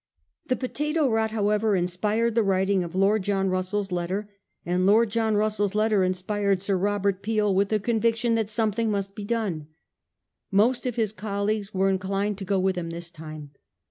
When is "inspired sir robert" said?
6.03-7.21